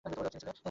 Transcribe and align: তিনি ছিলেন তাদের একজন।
তিনি 0.03 0.11
ছিলেন 0.11 0.19
তাদের 0.19 0.37
একজন। 0.47 0.55